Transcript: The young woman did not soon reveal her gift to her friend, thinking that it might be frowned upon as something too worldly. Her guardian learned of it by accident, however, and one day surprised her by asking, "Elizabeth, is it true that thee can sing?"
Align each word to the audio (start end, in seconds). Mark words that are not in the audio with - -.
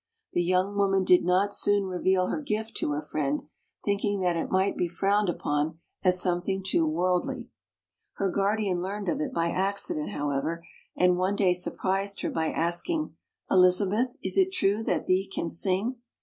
The 0.33 0.41
young 0.41 0.75
woman 0.75 1.03
did 1.03 1.23
not 1.23 1.53
soon 1.53 1.83
reveal 1.83 2.25
her 2.29 2.41
gift 2.41 2.75
to 2.77 2.89
her 2.93 3.03
friend, 3.03 3.43
thinking 3.85 4.19
that 4.21 4.35
it 4.35 4.49
might 4.49 4.75
be 4.75 4.87
frowned 4.87 5.29
upon 5.29 5.77
as 6.01 6.19
something 6.19 6.63
too 6.63 6.87
worldly. 6.87 7.51
Her 8.13 8.31
guardian 8.31 8.81
learned 8.81 9.09
of 9.09 9.21
it 9.21 9.31
by 9.31 9.51
accident, 9.51 10.09
however, 10.09 10.65
and 10.97 11.17
one 11.17 11.35
day 11.35 11.53
surprised 11.53 12.21
her 12.21 12.31
by 12.31 12.49
asking, 12.51 13.15
"Elizabeth, 13.51 14.15
is 14.23 14.39
it 14.39 14.51
true 14.51 14.81
that 14.85 15.05
thee 15.05 15.29
can 15.31 15.51
sing?" 15.51 15.97